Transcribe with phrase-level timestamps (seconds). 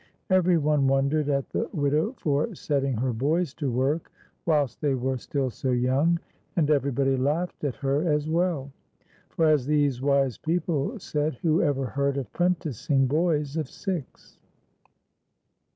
[0.31, 4.11] Every one wondered at the widow for setting her boys to work
[4.47, 6.17] whilst they were still so young,
[6.55, 8.71] and everybody laughed at her as well;
[9.29, 14.39] for, as these wise people said;" Who ever heard of prenticing boys of six